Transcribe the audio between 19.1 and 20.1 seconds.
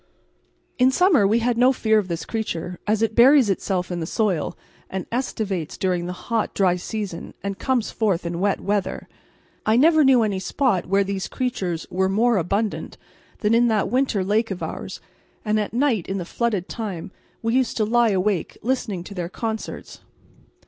their concerts.